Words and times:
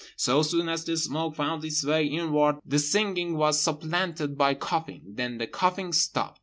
So 0.17 0.41
soon 0.41 0.67
as 0.67 0.83
the 0.83 0.97
smoke 0.97 1.35
found 1.35 1.63
its 1.63 1.85
way 1.85 2.07
inward 2.07 2.55
the 2.65 2.79
singing 2.79 3.37
was 3.37 3.61
supplanted 3.61 4.35
by 4.35 4.55
coughing; 4.55 5.03
then 5.13 5.37
the 5.37 5.45
coughing 5.45 5.93
stopped. 5.93 6.39